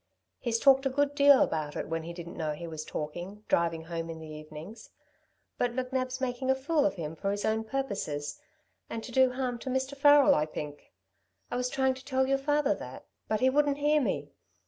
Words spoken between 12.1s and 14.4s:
your father that, but he wouldn't hear me.